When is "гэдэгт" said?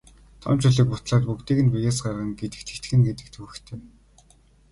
2.39-2.67